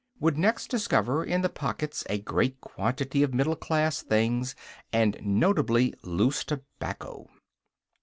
[0.19, 4.55] would next discover in the pockets a great quantity of middle class things,
[4.91, 7.29] and notably loose tobacco....